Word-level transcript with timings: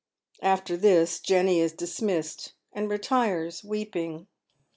"After 0.57 0.77
this, 0.77 1.19
Jenny 1.19 1.59
is 1.59 1.73
dismissed, 1.73 2.53
and 2.73 2.89
retires 2.89 3.63
weeping. 3.63 4.25